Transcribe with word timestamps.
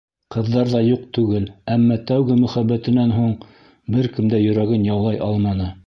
Ҡыҙҙар 0.35 0.71
ҙа 0.71 0.79
юҡ 0.85 1.03
түгел, 1.17 1.45
әммә 1.75 1.99
тәүге 2.13 2.39
мөхәббәтенән 2.41 3.15
һуң 3.19 3.31
бер 3.97 4.13
кем 4.17 4.35
дә 4.37 4.45
йөрәген 4.49 4.93
яулай 4.93 5.27
алманы. 5.31 5.75